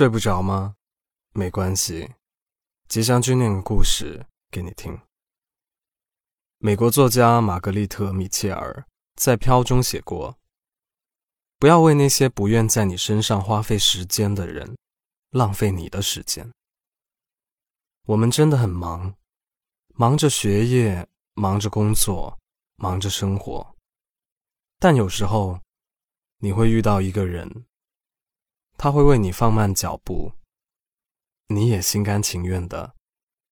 [0.00, 0.76] 睡不着吗？
[1.34, 2.14] 没关系，
[2.88, 4.98] 吉祥君念个故事给你听。
[6.56, 8.86] 美国作家玛格丽特·米切尔
[9.16, 10.38] 在《飘》中写过
[11.60, 14.74] ：“不要为那些不愿在你身上花费时间的人，
[15.32, 16.50] 浪费你的时间。”
[18.08, 19.14] 我们真的很忙，
[19.88, 22.38] 忙着学业，忙着工作，
[22.76, 23.76] 忙着生活。
[24.78, 25.60] 但有时候，
[26.38, 27.66] 你会遇到一个人。
[28.82, 30.32] 他会为你放慢脚步，
[31.48, 32.94] 你也心甘情愿的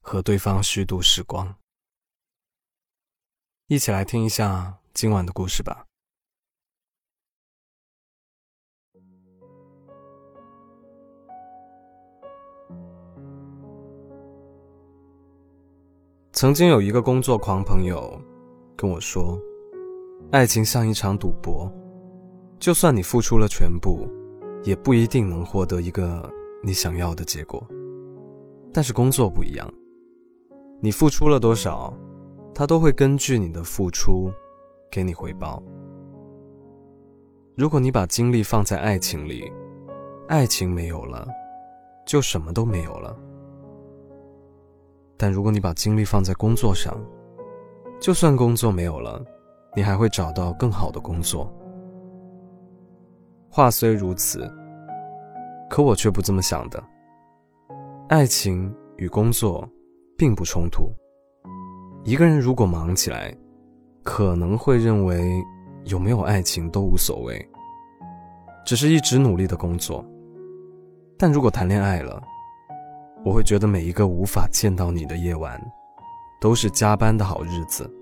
[0.00, 1.56] 和对方虚度时光。
[3.66, 5.84] 一起来听一下今晚的故事吧。
[16.32, 18.18] 曾经有一个工作狂朋友
[18.74, 19.38] 跟我说
[20.32, 21.70] ：“爱情像一场赌博，
[22.58, 24.10] 就算你付出了全部。”
[24.62, 26.30] 也不一定能获得一个
[26.62, 27.66] 你想要的结果，
[28.72, 29.72] 但是工作不一样，
[30.80, 31.92] 你付出了多少，
[32.54, 34.30] 他都会根据你的付出，
[34.90, 35.62] 给你回报。
[37.56, 39.50] 如果你把精力放在爱情里，
[40.28, 41.26] 爱情没有了，
[42.06, 43.16] 就什么都没有了。
[45.16, 46.96] 但如果你把精力放在工作上，
[48.00, 49.22] 就算工作没有了，
[49.76, 51.52] 你还会找到更好的工作。
[53.52, 54.48] 话虽如此，
[55.68, 56.80] 可我却不这么想的。
[58.08, 59.68] 爱情与工作
[60.16, 60.88] 并不冲突。
[62.04, 63.36] 一个人如果忙起来，
[64.04, 65.32] 可能会认为
[65.82, 67.44] 有没有爱情都无所谓，
[68.64, 70.04] 只是一直努力的工作。
[71.18, 72.22] 但如果谈恋爱了，
[73.24, 75.60] 我会觉得每一个无法见到你的夜晚，
[76.40, 77.92] 都是加班的好日子，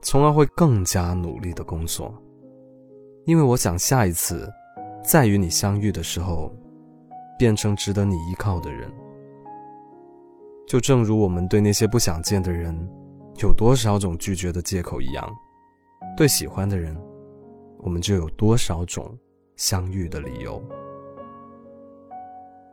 [0.00, 2.14] 从而会更加努力的工作。
[3.24, 4.52] 因为我想下一次，
[5.04, 6.52] 再与你相遇的时候，
[7.38, 8.90] 变成值得你依靠的人。
[10.66, 12.76] 就正如我们对那些不想见的人，
[13.40, 15.28] 有多少种拒绝的借口一样，
[16.16, 16.96] 对喜欢的人，
[17.78, 19.16] 我们就有多少种
[19.54, 20.60] 相遇的理由。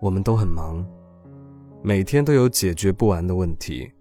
[0.00, 0.82] 我们都很忙，
[1.82, 3.92] 每天都有解决不完的问题，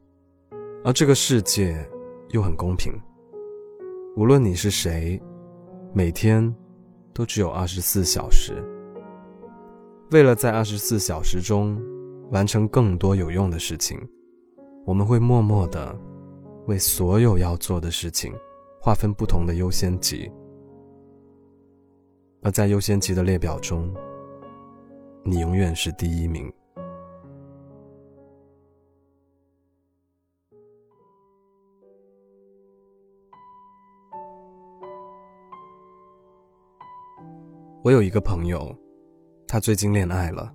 [0.86, 1.78] 而这个世界
[2.30, 2.94] 又很公平。
[4.16, 5.22] 无论你是谁。
[5.98, 6.54] 每天
[7.12, 8.64] 都只有二十四小时。
[10.12, 11.76] 为了在二十四小时中
[12.30, 14.00] 完成更多有用的事情，
[14.86, 16.00] 我们会默默的
[16.68, 18.32] 为所有要做的事情
[18.80, 20.32] 划分不同的优先级。
[22.44, 23.92] 而在优先级的列表中，
[25.24, 26.54] 你永远是第一名。
[37.88, 38.76] 我有一个朋友，
[39.48, 40.54] 他最近恋爱了，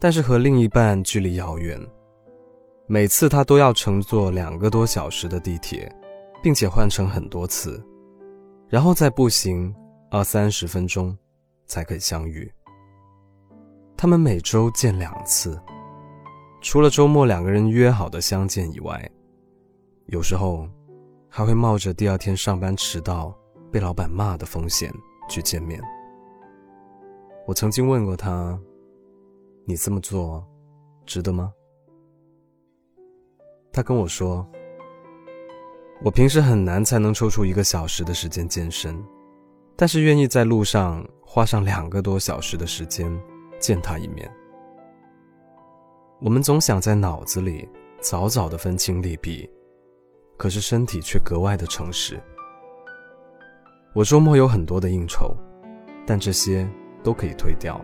[0.00, 1.78] 但是和另一半距离遥远，
[2.86, 5.94] 每次他都要乘坐两个多小时的地铁，
[6.42, 7.84] 并且换乘很多次，
[8.66, 9.74] 然后再步行
[10.10, 11.14] 二三十分钟
[11.66, 12.50] 才可以相遇。
[13.94, 15.60] 他们每周见两次，
[16.62, 19.06] 除了周末两个人约好的相见以外，
[20.06, 20.66] 有时候
[21.28, 23.38] 还会冒着第二天上班迟到、
[23.70, 24.90] 被老板骂的风险
[25.28, 25.78] 去见面。
[27.44, 28.56] 我曾经问过他
[29.66, 30.46] ：“你这么做，
[31.04, 31.52] 值得吗？”
[33.72, 34.46] 他跟我说
[36.04, 38.96] ：“我平时很难才能抽出一个小时的时间健身，
[39.74, 43.12] 但是愿意在路上花上两个多小时的时间
[43.58, 44.30] 见他一面。
[46.20, 47.68] 我们总想在脑子里
[48.00, 49.50] 早早的分清利弊，
[50.36, 52.20] 可是身体却格外的诚实。
[53.94, 55.36] 我周末有很多的应酬，
[56.06, 56.70] 但这些……”
[57.02, 57.80] 都可以推掉，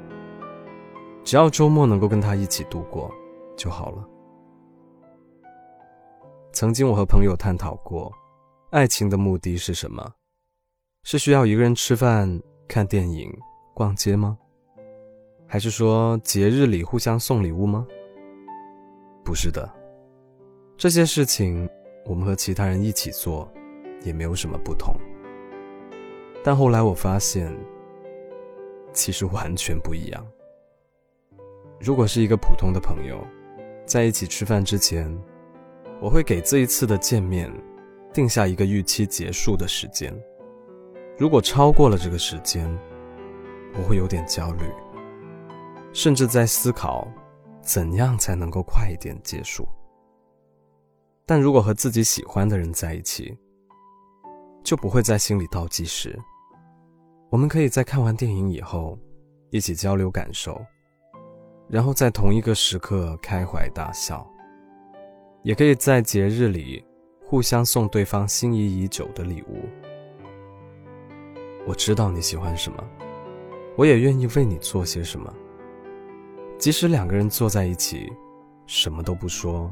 [1.25, 3.11] 只要周末能够跟他一起度过
[3.57, 4.09] 就好了。
[6.53, 8.13] 曾经我和朋友探讨过，
[8.71, 10.15] 爱情的目的是什么？
[11.05, 13.33] 是需要一个人吃饭、看电影、
[13.75, 14.39] 逛街吗？
[15.47, 17.87] 还是说节日里互相送礼物吗？
[19.25, 19.69] 不是的，
[20.77, 21.69] 这些事情
[22.07, 23.51] 我们和其他人一起做，
[24.03, 24.95] 也没有什么不同。
[26.45, 27.53] 但后来我发现。
[28.99, 30.27] 其实完全不一样。
[31.79, 33.25] 如果是一个普通的朋友，
[33.87, 35.09] 在一起吃饭之前，
[36.01, 37.49] 我会给这一次的见面
[38.13, 40.13] 定下一个预期结束的时间。
[41.17, 42.69] 如果超过了这个时间，
[43.77, 44.65] 我会有点焦虑，
[45.93, 47.07] 甚至在思考
[47.63, 49.69] 怎样才能够快一点结束。
[51.25, 53.39] 但如果和自己喜欢的人在一起，
[54.65, 56.19] 就不会在心里倒计时。
[57.31, 58.99] 我们可以在看完电影以后，
[59.51, 60.65] 一起交流感受，
[61.69, 64.27] 然后在同一个时刻开怀大笑，
[65.43, 66.83] 也可以在节日里
[67.27, 69.69] 互相送对方心仪已久的礼物。
[71.67, 72.83] 我知道你喜欢什么，
[73.77, 75.31] 我也愿意为你做些什么。
[76.59, 78.11] 即使两个人坐在一起，
[78.67, 79.71] 什么都不说，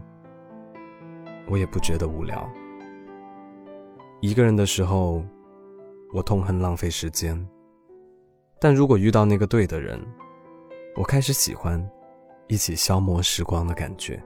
[1.49, 2.47] 我也不觉得无聊。
[4.21, 5.25] 一个人的时候，
[6.17, 7.39] 我痛恨浪费时间，
[8.59, 10.01] 但如果遇到那个对的人，
[10.95, 11.79] 我开始喜欢
[12.49, 14.19] 一起消磨时光的感觉。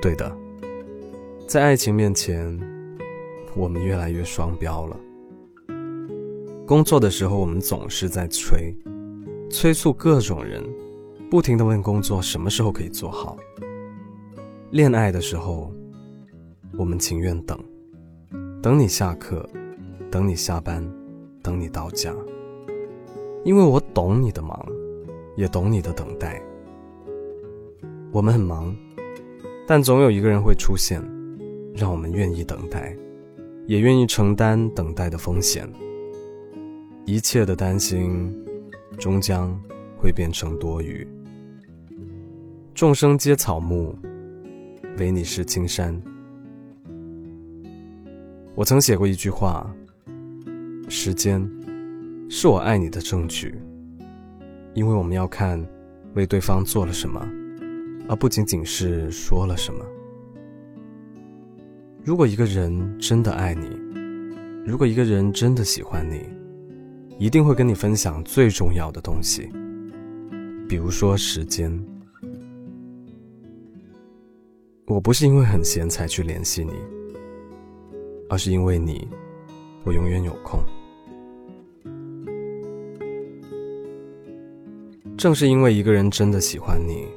[0.00, 0.32] 对的，
[1.48, 2.56] 在爱情面前，
[3.56, 4.96] 我们越来越双标了。
[6.64, 8.72] 工作的时候，我们总是在催，
[9.50, 10.62] 催促各种人，
[11.30, 13.36] 不停的问工作什么时候可以做好。
[14.70, 15.72] 恋爱的时候，
[16.76, 17.58] 我们情愿等，
[18.62, 19.48] 等你下课，
[20.10, 20.84] 等你下班，
[21.42, 22.14] 等你到家，
[23.44, 24.66] 因为我懂你的忙，
[25.36, 26.40] 也懂你的等待。
[28.12, 28.74] 我们很忙。
[29.66, 31.02] 但总有一个人会出现，
[31.74, 32.94] 让我们愿意等待，
[33.66, 35.66] 也愿意承担等待的风险。
[37.06, 38.30] 一切的担心，
[38.98, 39.58] 终将
[40.04, 41.06] 会变成多余。
[42.74, 43.96] 众生皆草木，
[44.98, 45.98] 唯你是青山。
[48.54, 49.74] 我曾写过一句话：
[50.90, 51.42] 时间
[52.28, 53.54] 是我爱你的证据，
[54.74, 55.58] 因为我们要看
[56.12, 57.26] 为对方做了什么。
[58.06, 59.82] 而不仅仅是说了什么。
[62.04, 63.70] 如果一个人真的爱你，
[64.66, 66.28] 如果一个人真的喜欢你，
[67.18, 69.48] 一定会跟你分享最重要的东西，
[70.68, 71.72] 比如说时间。
[74.86, 76.72] 我不是因为很闲才去联系你，
[78.28, 79.08] 而是因为你，
[79.82, 80.60] 我永远有空。
[85.16, 87.08] 正是因为一个人真的喜欢你。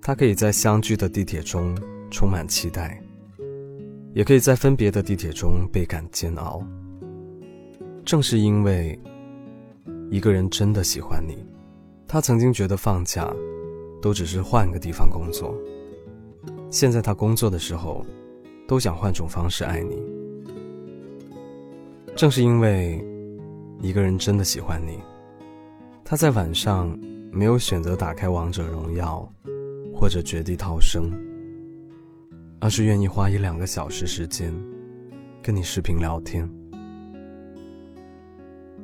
[0.00, 1.76] 他可以在相聚的地铁中
[2.10, 3.02] 充满期待，
[4.14, 6.64] 也可以在分别的地铁中倍感煎熬。
[8.04, 8.98] 正是因为
[10.10, 11.36] 一个人真的喜欢你，
[12.08, 13.32] 他曾经觉得放假
[14.02, 15.54] 都只是换个地方工作，
[16.70, 18.04] 现在他工作的时候
[18.66, 20.02] 都想换种方式爱你。
[22.16, 23.04] 正是因为
[23.80, 24.98] 一个人真的喜欢你，
[26.04, 26.98] 他在晚上
[27.30, 29.30] 没有选择打开王者荣耀。
[30.00, 31.10] 或者绝地逃生，
[32.60, 34.54] 而是愿意花一两个小时时间
[35.42, 36.48] 跟你视频聊天。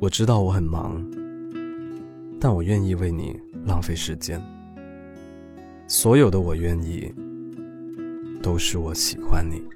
[0.01, 1.01] 我知道我很忙，
[2.47, 3.33] 但我愿意为你
[3.65, 4.39] 浪费时间。
[5.87, 7.11] 所有的我愿意，
[8.43, 9.67] 都是我喜欢你。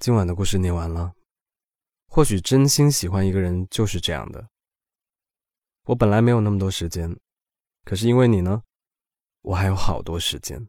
[0.00, 1.14] 今晚的故事念完了，
[2.08, 4.48] 或许真心喜欢一个人就是这样的。
[5.84, 7.16] 我本来没有那么多时间，
[7.84, 8.64] 可是因为你呢，
[9.42, 10.66] 我还有好多时间。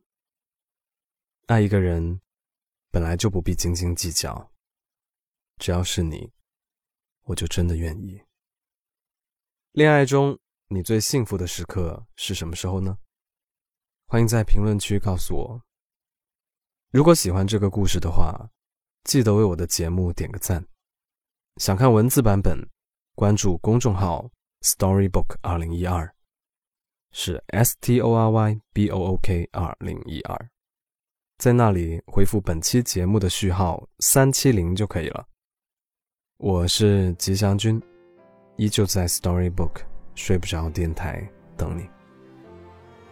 [1.47, 2.21] 爱一个人，
[2.91, 4.50] 本来就不必斤斤计较，
[5.61, 6.33] 只要是你，
[7.25, 8.19] 我就真的愿意。
[9.73, 12.97] 恋爱中，你最幸福的时刻是什么时候呢？
[14.07, 15.61] 欢迎在评论区告诉我。
[16.89, 18.49] 如果喜欢这个故事的话，
[19.03, 20.65] 记得为我的节目点个赞。
[21.57, 22.67] 想看文字版本，
[23.13, 24.31] 关注公众号。
[24.63, 26.15] Storybook 二零一二
[27.11, 30.49] 是 S T O R Y B O O K 二零一二，
[31.39, 35.27] 在那里回复本期节目的序号三七零就可以了。
[36.43, 37.79] 我是吉祥君，
[38.55, 39.83] 依旧在 Storybook
[40.15, 41.23] 睡不着电台
[41.55, 41.87] 等你。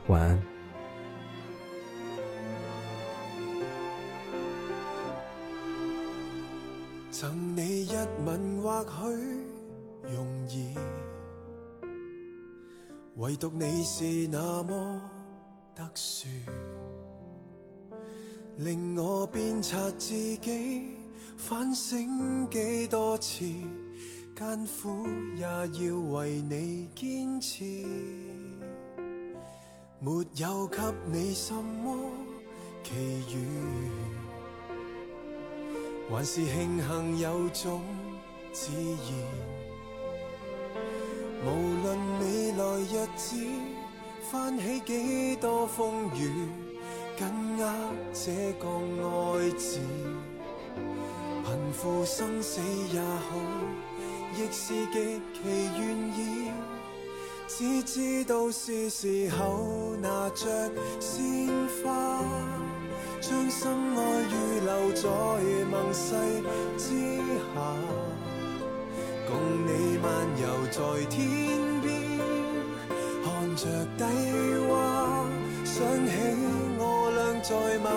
[0.08, 0.42] 晚安。
[7.12, 7.92] 赠你一
[8.26, 10.76] 吻，或许容易。
[13.18, 15.00] 唯独你是那么
[15.76, 16.28] 特殊，
[18.58, 20.98] 令我鞭策自己，
[21.40, 23.46] 反省几多次，
[24.36, 27.64] 艰苦也要为你坚持。
[30.02, 30.78] 没有给
[31.08, 31.98] 你什么
[32.84, 32.94] 奇
[33.34, 33.38] 遇，
[36.10, 37.82] 还是庆幸有种
[38.52, 39.10] 自然。
[41.46, 41.48] 无
[41.82, 43.38] 论未来日子
[44.30, 46.50] 翻起几多风雨，
[47.18, 47.26] 紧
[47.58, 47.64] 握
[48.14, 48.68] 这个
[49.08, 49.80] 爱字，
[51.50, 52.62] 贫富生死
[52.94, 53.36] 也好，
[54.36, 55.40] 亦是极其
[55.80, 55.82] 愿
[56.16, 56.52] 意
[57.48, 60.46] 只知道是时候拿着
[61.00, 61.50] 鲜
[61.82, 62.22] 花，
[63.20, 65.10] 将心爱预留在
[65.72, 66.14] 盟誓
[66.78, 67.58] 之下，
[69.28, 69.34] 共
[69.66, 70.08] 你漫
[70.40, 70.78] 游在
[71.10, 71.18] 天
[71.82, 71.90] 边，
[73.26, 73.66] 看着
[73.98, 74.04] 低
[74.70, 74.72] 洼，
[75.66, 75.76] 想
[76.06, 76.12] 起
[76.78, 77.90] 我俩在某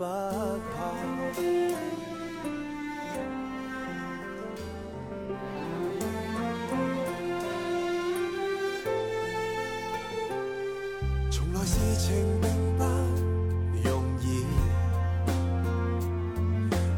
[0.00, 0.08] 不怕。
[11.98, 12.82] 情并不
[13.84, 14.24] 容易，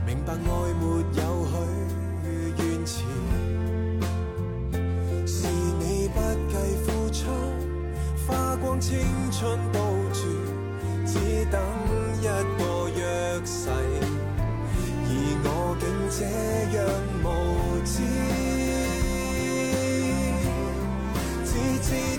[0.07, 0.37] 明白爱
[0.81, 0.87] 没
[1.21, 3.03] 有许愿池，
[5.27, 6.55] 是你不计
[6.85, 7.21] 付出，
[8.29, 9.01] 花光青
[9.33, 9.81] 春都
[10.13, 10.21] 住，
[11.05, 11.61] 只等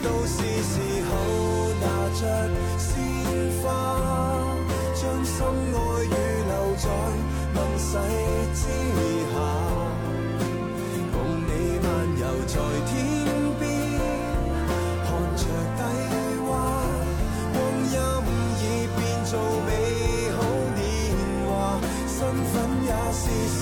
[0.04, 0.76] 只知道是时
[1.08, 1.12] 候
[1.80, 1.86] 拿
[2.20, 2.22] 着
[2.78, 2.92] 鲜。
[3.64, 3.66] 花，
[4.94, 6.08] 将心爱预
[6.44, 6.86] 留在
[7.54, 7.88] 盟誓
[8.54, 8.62] 之
[9.32, 9.36] 下，
[11.14, 11.16] 共
[11.48, 11.50] 你
[11.82, 11.88] 漫
[12.20, 12.54] 游在
[12.90, 12.92] 天
[13.58, 13.64] 边，
[15.06, 15.08] 看
[15.38, 15.42] 着
[15.78, 15.80] 低
[16.44, 16.52] 洼，
[17.54, 17.56] 光
[17.88, 17.96] 阴
[18.60, 18.62] 已
[18.98, 19.32] 变做
[19.66, 19.70] 美
[20.36, 20.38] 好
[20.76, 20.82] 年
[21.48, 21.50] 华，
[22.06, 22.20] 身
[22.52, 23.60] 份也是时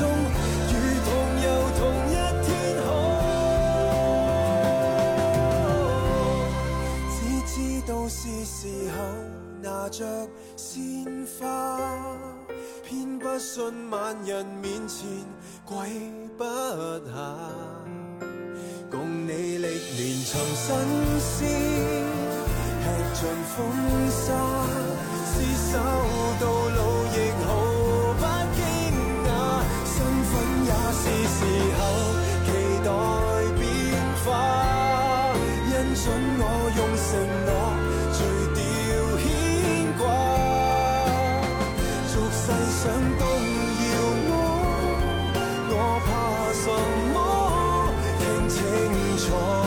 [0.00, 0.72] 中如
[1.04, 1.10] 同
[1.42, 1.46] 游
[1.78, 2.16] 同一
[2.46, 2.48] 天
[2.86, 2.88] 空
[7.12, 7.54] 只知
[7.86, 8.56] 道是时
[8.96, 8.98] 候
[9.60, 10.00] 拿着
[10.56, 11.04] 鲜
[11.38, 11.44] 花
[12.82, 15.06] 偏不信万人面前
[15.66, 15.76] 跪
[16.38, 17.12] 不下
[18.90, 20.66] 共你历年寻新
[21.20, 21.36] 鲜
[22.80, 22.86] 吃
[23.20, 23.58] 尽风
[24.08, 24.32] 沙
[25.26, 25.36] 厮
[25.70, 25.78] 守
[26.40, 26.99] 到老
[35.94, 36.06] 准
[36.38, 36.44] 我
[36.76, 37.08] 用承
[37.46, 37.50] 诺
[38.12, 38.18] 除
[38.54, 38.58] 掉
[39.18, 39.24] 牵
[39.98, 40.02] 挂
[42.06, 42.42] 俗世
[42.80, 42.82] 想
[43.18, 43.22] 动
[43.90, 43.92] 摇
[44.28, 44.32] 我
[45.70, 45.74] 我
[46.06, 46.08] 怕
[46.54, 46.64] 什
[47.12, 47.16] 么
[48.18, 48.56] 听清
[49.18, 49.59] 楚。